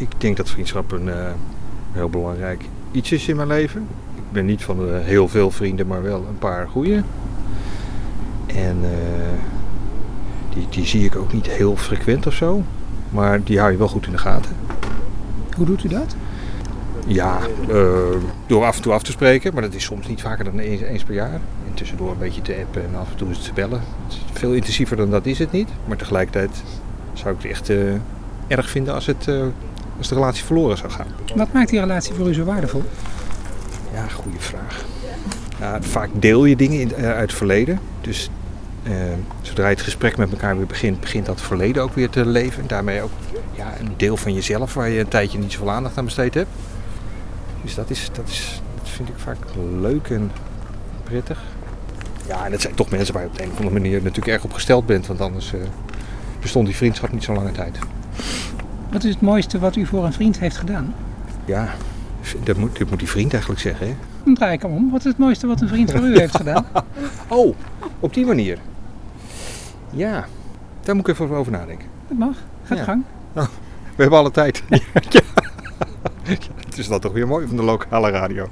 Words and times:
ik 0.00 0.08
denk 0.18 0.36
dat 0.36 0.50
vriendschap 0.50 0.92
een 0.92 1.08
eh, 1.08 1.30
heel 1.92 2.08
belangrijk 2.08 2.64
iets 2.90 3.12
is 3.12 3.28
in 3.28 3.36
mijn 3.36 3.48
leven. 3.48 3.86
Ik 4.14 4.32
ben 4.32 4.44
niet 4.44 4.62
van 4.62 4.88
eh, 4.88 5.00
heel 5.00 5.28
veel 5.28 5.50
vrienden, 5.50 5.86
maar 5.86 6.02
wel 6.02 6.26
een 6.28 6.38
paar 6.38 6.68
goede. 6.68 7.02
En 8.46 8.78
eh, 8.82 9.38
die, 10.54 10.66
die 10.70 10.86
zie 10.86 11.04
ik 11.04 11.16
ook 11.16 11.32
niet 11.32 11.46
heel 11.46 11.76
frequent 11.76 12.26
of 12.26 12.34
zo. 12.34 12.62
Maar 13.10 13.42
die 13.44 13.58
hou 13.58 13.72
je 13.72 13.78
wel 13.78 13.88
goed 13.88 14.06
in 14.06 14.12
de 14.12 14.18
gaten. 14.18 14.56
Hoe 15.56 15.66
doet 15.66 15.84
u 15.84 15.88
dat? 15.88 16.16
Ja, 17.06 17.38
door 18.46 18.64
af 18.64 18.76
en 18.76 18.82
toe 18.82 18.92
af 18.92 19.02
te 19.02 19.10
spreken, 19.10 19.52
maar 19.52 19.62
dat 19.62 19.74
is 19.74 19.84
soms 19.84 20.06
niet 20.06 20.20
vaker 20.20 20.44
dan 20.44 20.58
eens, 20.58 20.80
eens 20.80 21.04
per 21.04 21.14
jaar. 21.14 21.40
En 21.66 21.74
tussendoor 21.74 22.10
een 22.10 22.18
beetje 22.18 22.42
te 22.42 22.56
appen 22.64 22.82
en 22.82 22.94
af 22.94 23.10
en 23.10 23.16
toe 23.16 23.28
eens 23.28 23.42
te 23.42 23.52
bellen. 23.52 23.80
Veel 24.32 24.52
intensiever 24.52 24.96
dan 24.96 25.10
dat 25.10 25.26
is 25.26 25.38
het 25.38 25.52
niet. 25.52 25.68
Maar 25.86 25.96
tegelijkertijd 25.96 26.62
zou 27.12 27.34
ik 27.34 27.42
het 27.42 27.50
echt 27.50 27.72
erg 28.48 28.70
vinden 28.70 28.94
als, 28.94 29.06
het, 29.06 29.28
als 30.00 30.08
de 30.08 30.14
relatie 30.14 30.44
verloren 30.44 30.76
zou 30.76 30.92
gaan. 30.92 31.06
Wat 31.36 31.52
maakt 31.52 31.68
die 31.70 31.80
relatie 31.80 32.14
voor 32.14 32.28
u 32.28 32.34
zo 32.34 32.44
waardevol? 32.44 32.82
Ja, 33.92 34.08
goede 34.08 34.40
vraag. 34.40 34.84
Ja, 35.58 35.82
vaak 35.82 36.08
deel 36.12 36.44
je 36.44 36.56
dingen 36.56 36.80
in, 36.80 36.94
eh, 36.94 37.04
uit 37.04 37.20
het 37.20 37.34
verleden. 37.34 37.78
Dus 38.00 38.30
eh, 38.82 38.92
zodra 39.42 39.64
je 39.64 39.74
het 39.74 39.82
gesprek 39.82 40.16
met 40.16 40.30
elkaar 40.30 40.56
weer 40.56 40.66
begint, 40.66 41.00
begint 41.00 41.26
dat 41.26 41.40
verleden 41.40 41.82
ook 41.82 41.94
weer 41.94 42.10
te 42.10 42.26
leven. 42.26 42.62
En 42.62 42.68
daarmee 42.68 43.02
ook 43.02 43.10
ja, 43.52 43.72
een 43.80 43.92
deel 43.96 44.16
van 44.16 44.34
jezelf 44.34 44.74
waar 44.74 44.88
je 44.88 45.00
een 45.00 45.08
tijdje 45.08 45.38
niet 45.38 45.52
zoveel 45.52 45.70
aandacht 45.70 45.98
aan 45.98 46.04
besteed 46.04 46.34
hebt. 46.34 46.50
Dus 47.62 47.74
dat, 47.74 47.90
is, 47.90 48.08
dat, 48.12 48.28
is, 48.28 48.62
dat 48.78 48.88
vind 48.88 49.08
ik 49.08 49.14
vaak 49.16 49.36
leuk 49.80 50.08
en 50.08 50.30
prettig. 51.04 51.42
Ja, 52.26 52.44
en 52.44 52.52
het 52.52 52.60
zijn 52.60 52.74
toch 52.74 52.90
mensen 52.90 53.14
waar 53.14 53.22
je 53.22 53.28
op 53.28 53.36
de 53.36 53.42
een 53.42 53.50
of 53.50 53.56
andere 53.56 53.74
manier 53.74 54.02
natuurlijk 54.02 54.26
erg 54.26 54.44
op 54.44 54.52
gesteld 54.52 54.86
bent. 54.86 55.06
Want 55.06 55.20
anders 55.20 55.52
eh, 55.52 55.60
bestond 56.40 56.66
die 56.66 56.76
vriendschap 56.76 57.12
niet 57.12 57.24
zo 57.24 57.32
lange 57.32 57.52
tijd. 57.52 57.78
Wat 58.92 59.04
is 59.04 59.10
het 59.10 59.20
mooiste 59.20 59.58
wat 59.58 59.76
u 59.76 59.86
voor 59.86 60.04
een 60.04 60.12
vriend 60.12 60.38
heeft 60.38 60.56
gedaan? 60.56 60.94
Ja, 61.44 61.68
dat 62.44 62.56
moet, 62.56 62.76
dit 62.78 62.90
moet 62.90 62.98
die 62.98 63.08
vriend 63.08 63.32
eigenlijk 63.32 63.62
zeggen. 63.62 63.86
Hè? 63.86 63.94
Dan 64.24 64.34
draai 64.34 64.52
ik 64.52 64.62
hem 64.62 64.70
om. 64.72 64.90
Wat 64.90 65.00
is 65.00 65.06
het 65.06 65.18
mooiste 65.18 65.46
wat 65.46 65.60
een 65.60 65.68
vriend 65.68 65.90
voor 65.90 66.00
u 66.00 66.18
heeft 66.18 66.36
gedaan? 66.36 66.66
Oh, 67.28 67.54
op 68.00 68.14
die 68.14 68.26
manier. 68.26 68.58
Ja, 69.90 70.24
daar 70.80 70.94
moet 70.96 71.08
ik 71.08 71.14
even 71.14 71.30
over 71.36 71.52
nadenken. 71.52 71.86
Dat 72.08 72.18
mag. 72.18 72.36
Gaat 72.64 72.78
Ja. 72.78 72.84
gang. 72.84 73.02
We 73.96 74.02
hebben 74.06 74.18
alle 74.18 74.30
tijd. 74.30 74.62
ja. 74.68 74.78
Ja, 75.08 75.20
Het 76.66 76.78
is 76.78 76.88
dan 76.88 77.00
toch 77.00 77.12
weer 77.12 77.26
mooi 77.26 77.46
van 77.46 77.56
de 77.56 77.62
lokale 77.62 78.10
radio. 78.10 78.48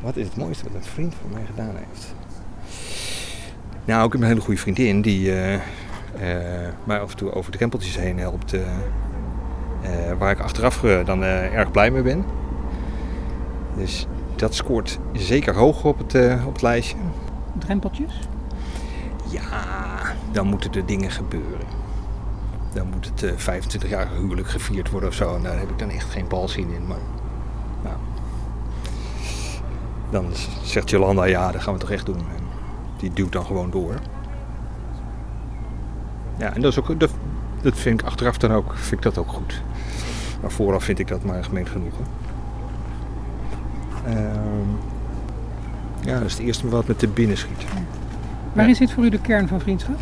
Wat 0.00 0.16
is 0.16 0.26
het 0.26 0.36
mooiste 0.36 0.64
wat 0.64 0.74
een 0.74 0.82
vriend 0.88 1.14
van 1.20 1.30
mij 1.32 1.42
gedaan 1.46 1.74
heeft? 1.76 2.14
Nou, 3.84 4.06
ik 4.06 4.12
heb 4.12 4.20
een 4.20 4.26
hele 4.26 4.40
goede 4.40 4.60
vriendin 4.60 5.02
die 5.02 5.32
eh, 5.32 5.54
eh, 5.54 5.60
mij 6.84 7.00
af 7.00 7.10
en 7.10 7.16
toe 7.16 7.32
over 7.32 7.52
drempeltjes 7.52 7.96
heen 7.96 8.18
helpt. 8.18 8.52
eh, 8.52 8.60
waar 10.18 10.30
ik 10.30 10.40
achteraf 10.40 10.84
eh, 10.84 11.04
dan 11.04 11.22
eh, 11.22 11.54
erg 11.54 11.70
blij 11.70 11.90
mee 11.90 12.02
ben. 12.02 12.24
Dus 13.76 14.06
dat 14.36 14.54
scoort 14.54 14.98
zeker 15.12 15.54
hoog 15.54 15.84
op 15.84 15.98
het, 15.98 16.14
eh, 16.14 16.46
op 16.46 16.52
het 16.52 16.62
lijstje. 16.62 16.96
Drempeltjes. 17.58 18.28
Ja, 19.30 19.64
dan 20.32 20.46
moeten 20.46 20.72
er 20.72 20.86
dingen 20.86 21.10
gebeuren. 21.10 21.66
Dan 22.72 22.86
moet 22.90 23.06
het 23.06 23.22
eh 23.22 23.32
25 23.36 23.90
jaar 23.90 24.08
huwelijk 24.10 24.48
gevierd 24.48 24.90
worden 24.90 25.08
of 25.08 25.14
zo. 25.14 25.34
En 25.34 25.42
daar 25.42 25.58
heb 25.58 25.70
ik 25.70 25.78
dan 25.78 25.90
echt 25.90 26.10
geen 26.10 26.28
balzin 26.28 26.72
in. 26.72 26.86
Maar 26.86 26.98
nou, 27.82 27.96
dan 30.10 30.26
zegt 30.62 30.90
Jolanda, 30.90 31.24
ja, 31.24 31.52
dat 31.52 31.62
gaan 31.62 31.74
we 31.74 31.80
toch 31.80 31.90
echt 31.90 32.06
doen. 32.06 32.18
En 32.18 32.42
die 32.96 33.12
duwt 33.12 33.32
dan 33.32 33.44
gewoon 33.44 33.70
door. 33.70 33.94
Ja, 36.38 36.54
en 36.54 36.60
dat, 36.60 36.72
is 36.72 36.78
ook, 36.78 37.00
dat, 37.00 37.10
dat 37.62 37.76
vind 37.76 38.00
ik 38.00 38.06
achteraf 38.06 38.36
dan 38.38 38.52
ook, 38.52 38.72
vind 38.76 38.92
ik 38.92 39.02
dat 39.02 39.18
ook 39.18 39.32
goed. 39.32 39.62
Maar 40.40 40.50
vooraf 40.50 40.84
vind 40.84 40.98
ik 40.98 41.08
dat 41.08 41.24
maar 41.24 41.44
gemeen 41.44 41.66
genoegen. 41.66 42.04
Ehm, 44.06 44.68
ja, 46.00 46.18
dat 46.18 46.26
is 46.26 46.32
het 46.32 46.42
eerste 46.42 46.68
wat 46.68 46.86
me 46.86 46.96
te 46.96 47.08
binnen 47.08 47.36
schiet. 47.36 47.64
Waar 48.52 48.68
is 48.68 48.78
dit 48.78 48.92
voor 48.92 49.04
u 49.04 49.08
de 49.10 49.20
kern 49.20 49.48
van 49.48 49.60
vriendschap? 49.60 49.96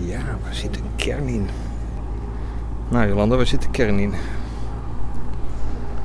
Ja, 0.00 0.18
waar 0.42 0.54
zit 0.54 0.74
de 0.74 0.80
kern 0.96 1.26
in? 1.28 1.48
Nou, 2.88 3.08
Jolanda, 3.08 3.36
waar 3.36 3.46
zit 3.46 3.62
de 3.62 3.70
kern 3.70 3.98
in? 3.98 4.14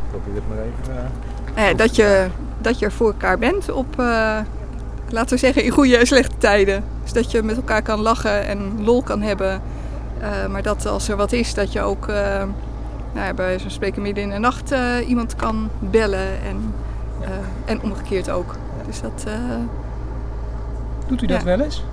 Probeer 0.10 0.34
het 0.34 0.44
maar 0.50 0.58
even. 0.58 1.12
eh. 1.56 1.70
Eh, 1.70 1.78
dat, 1.78 1.96
je, 1.96 2.28
dat 2.62 2.80
je 2.80 2.86
er 2.86 2.92
voor 2.92 3.08
elkaar 3.08 3.38
bent 3.38 3.72
op, 3.72 4.00
eh, 4.00 4.40
laten 5.10 5.30
we 5.34 5.38
zeggen, 5.38 5.64
in 5.64 5.72
goede 5.72 5.98
en 5.98 6.08
slechte 6.08 6.38
tijden. 6.38 6.84
Dus 7.04 7.14
dat 7.14 7.32
je 7.32 7.44
met 7.44 7.56
elkaar 7.56 7.82
kan 7.82 8.00
lachen 8.00 8.46
en 8.46 8.84
lol 8.84 9.04
kan 9.04 9.22
hebben. 9.22 9.62
Eh, 10.24 10.48
maar 10.48 10.62
dat 10.62 10.86
als 10.86 11.08
er 11.08 11.16
wat 11.16 11.32
is, 11.32 11.54
dat 11.54 11.72
je 11.72 11.82
ook 11.82 12.08
eh, 12.08 12.44
nou 13.14 13.26
ja, 13.26 13.34
bij 13.34 13.60
zo'n 13.60 13.70
spreken 13.70 14.02
midden 14.02 14.24
in 14.24 14.30
de 14.30 14.38
nacht 14.38 14.72
eh, 14.72 15.10
iemand 15.10 15.36
kan 15.36 15.70
bellen. 15.80 16.42
En, 16.44 16.74
en 17.66 17.82
omgekeerd 17.82 18.30
ook. 18.30 18.56
Dus 18.86 19.02
dat... 19.02 19.26
Doet 21.08 21.22
u 21.22 21.26
dat 21.26 21.44
wel 21.44 21.60
eens? 21.60 21.84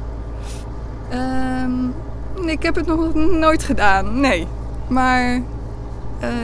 Ehm, 1.09 2.48
ik 2.48 2.62
heb 2.62 2.75
het 2.75 2.87
nog 2.87 3.15
nooit 3.15 3.62
gedaan, 3.62 4.21
nee. 4.21 4.47
Maar 4.88 5.41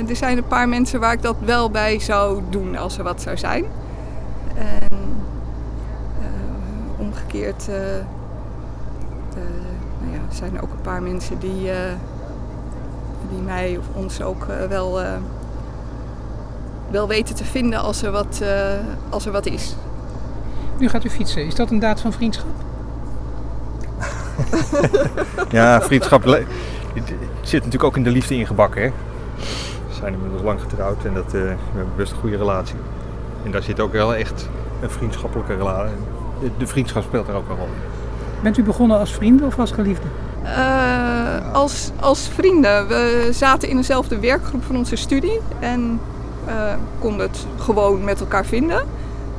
er 0.09 0.17
zijn 0.17 0.37
een 0.37 0.47
paar 0.47 0.69
mensen 0.69 1.01
waar 1.01 1.13
ik 1.13 1.23
dat 1.23 1.37
wel 1.45 1.71
bij 1.71 2.01
zou 2.01 2.43
doen 2.51 2.77
als 2.77 2.99
er 2.99 3.05
wat 3.05 3.23
zou 3.23 3.37
zijn. 3.37 3.65
En 4.55 4.99
omgekeerd 6.97 7.69
nou 10.01 10.13
ja, 10.13 10.35
zijn 10.35 10.57
er 10.57 10.63
ook 10.63 10.71
een 10.71 10.81
paar 10.81 11.03
mensen 11.03 11.39
die, 11.39 11.71
eh, 11.71 11.93
die 13.31 13.41
mij 13.41 13.77
of 13.79 13.85
ons 14.03 14.23
ook 14.23 14.47
eh, 14.47 14.67
wel, 14.69 15.01
eh, 15.01 15.13
wel 16.91 17.09
weten 17.09 17.35
te 17.35 17.45
vinden 17.45 17.81
als 17.81 18.03
er, 18.03 18.11
wat, 18.11 18.41
eh, 18.43 18.79
als 19.09 19.27
er 19.27 19.33
wat 19.33 19.47
is. 19.47 19.77
Nu 20.79 20.89
gaat 20.89 21.05
u 21.05 21.11
fietsen. 21.11 21.47
Is 21.47 21.55
dat 21.55 21.71
een 21.71 21.79
daad 21.79 22.01
van 22.01 22.13
vriendschap? 22.13 22.51
Ja, 25.51 25.81
vriendschap 25.81 26.25
zit 27.41 27.65
natuurlijk 27.65 27.85
ook 27.85 27.97
in 27.97 28.03
de 28.03 28.11
liefde 28.11 28.35
ingebakken. 28.35 28.83
Hè? 28.83 28.89
We 29.89 29.95
zijn 29.95 30.13
inmiddels 30.13 30.43
lang 30.43 30.61
getrouwd 30.61 31.05
en 31.05 31.15
dat, 31.15 31.27
eh, 31.27 31.33
we 31.33 31.57
hebben 31.75 31.97
best 31.97 32.13
een 32.13 32.19
goede 32.19 32.37
relatie. 32.37 32.77
En 33.45 33.51
daar 33.51 33.63
zit 33.63 33.81
ook 33.81 33.93
wel 33.93 34.15
echt 34.15 34.49
een 34.83 34.91
vriendschappelijke 34.91 35.57
relatie. 35.57 35.97
De, 36.41 36.51
de 36.59 36.67
vriendschap 36.67 37.03
speelt 37.03 37.27
daar 37.27 37.37
ook 37.37 37.49
een 37.49 37.57
rol 37.57 37.67
in. 37.67 38.06
Bent 38.43 38.57
u 38.57 38.63
begonnen 38.63 38.99
als 38.99 39.13
vrienden 39.13 39.47
of 39.47 39.59
als 39.59 39.71
geliefde? 39.71 40.07
Eh, 40.43 41.53
als, 41.53 41.91
als 42.01 42.29
vrienden. 42.29 42.89
We 42.89 43.29
zaten 43.33 43.69
in 43.69 43.77
dezelfde 43.77 44.19
werkgroep 44.19 44.65
van 44.65 44.77
onze 44.77 44.97
studie 44.97 45.41
en 45.61 46.01
eh, 46.47 46.55
konden 46.99 47.27
het 47.27 47.47
gewoon 47.57 48.05
met 48.05 48.21
elkaar 48.21 48.45
vinden. 48.45 48.83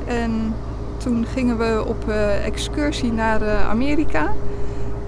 En 0.06 0.54
toen 0.96 1.26
gingen 1.32 1.58
we 1.58 1.84
op 1.86 2.08
eh, 2.08 2.46
excursie 2.46 3.12
naar 3.12 3.42
eh, 3.42 3.68
Amerika. 3.68 4.32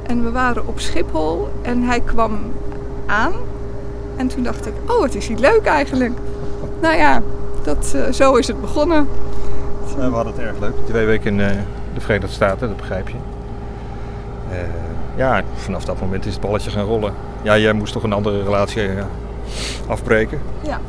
En 0.06 0.24
we 0.24 0.30
waren 0.30 0.66
op 0.66 0.80
Schiphol 0.80 1.48
en 1.62 1.82
hij 1.82 2.00
kwam 2.00 2.38
aan. 3.06 3.32
En 4.16 4.28
toen 4.28 4.42
dacht 4.42 4.66
ik, 4.66 4.72
oh 4.86 4.98
wat 4.98 5.14
is 5.14 5.28
hij 5.28 5.38
leuk 5.38 5.64
eigenlijk. 5.64 6.12
Nou 6.80 6.96
ja, 6.96 7.22
dat, 7.62 7.96
zo 8.12 8.34
is 8.34 8.46
het 8.46 8.60
begonnen. 8.60 9.08
we 9.96 10.02
hadden 10.02 10.32
het 10.32 10.42
erg 10.42 10.58
leuk. 10.58 10.74
Twee 10.86 11.06
weken 11.06 11.32
in 11.32 11.40
eh, 11.40 11.56
de 11.94 12.00
Verenigde 12.00 12.34
Staten, 12.34 12.68
dat 12.68 12.76
begrijp 12.76 13.08
je. 13.08 13.16
Eh, 14.50 14.56
ja, 15.16 15.42
vanaf 15.54 15.84
dat 15.84 16.00
moment 16.00 16.26
is 16.26 16.32
het 16.32 16.42
balletje 16.42 16.70
gaan 16.70 16.84
rollen. 16.84 17.12
Ja, 17.42 17.58
jij 17.58 17.72
moest 17.72 17.92
toch 17.92 18.02
een 18.02 18.12
andere 18.12 18.42
relatie 18.42 18.82
eh, 18.88 19.04
afbreken. 19.88 20.40
Ja. 20.60 20.80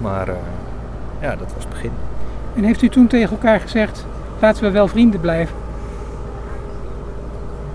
Maar 0.00 0.28
eh, 0.28 0.34
ja, 1.20 1.36
dat 1.36 1.52
was 1.54 1.64
het 1.64 1.68
begin. 1.72 1.90
En 2.56 2.64
heeft 2.64 2.82
u 2.82 2.88
toen 2.88 3.06
tegen 3.06 3.30
elkaar 3.30 3.60
gezegd, 3.60 4.06
laten 4.40 4.62
we 4.62 4.70
wel 4.70 4.88
vrienden 4.88 5.20
blijven? 5.20 5.54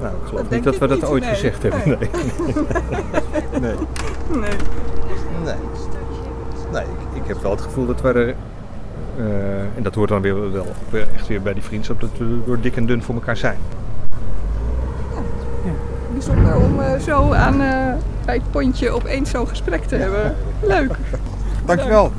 Nou, 0.01 0.13
ik 0.13 0.19
geloof 0.27 0.41
Dat 0.41 0.41
niet 0.41 0.49
denk 0.49 0.63
dat 0.63 0.77
we 0.77 0.87
dat 0.87 1.01
niet, 1.01 1.09
ooit 1.09 1.23
nee. 1.23 1.33
gezegd 1.33 1.63
hebben. 1.63 1.81
Nee. 1.85 1.97
nee. 3.61 3.75
Nee. 4.29 4.49
Nee. 5.43 5.55
Nee, 6.71 6.83
ik, 6.83 7.21
ik 7.21 7.27
heb 7.27 7.41
wel 7.41 7.51
het 7.51 7.61
gevoel 7.61 7.85
dat 7.85 8.01
we 8.01 8.07
er. 8.07 8.27
eh, 9.17 9.59
en 9.77 9.83
dat 9.83 9.95
hoort 9.95 10.09
dan 10.09 10.21
weer 10.21 10.51
wel 10.51 10.65
weer 10.89 11.07
echt 11.15 11.27
weer 11.27 11.41
bij 11.41 11.53
die 11.53 11.63
vriendschap, 11.63 12.01
dat 12.01 12.09
we 12.17 12.39
door 12.45 12.59
dik 12.61 12.75
en 12.75 12.85
dun 12.85 13.03
voor 13.03 13.15
elkaar 13.15 13.37
zijn. 13.37 13.57
Bijzonder 16.15 16.55
om 16.55 16.79
eh, 16.79 16.99
zo 16.99 17.33
aan, 17.33 17.61
eh, 17.61 17.93
bij 18.25 18.35
het 18.35 18.51
pontje 18.51 18.89
opeens 18.89 19.29
zo'n 19.29 19.47
gesprek 19.47 19.83
te 19.83 19.95
hebben. 19.95 20.35
Leuk. 20.61 20.95
Dankjewel. 21.65 22.11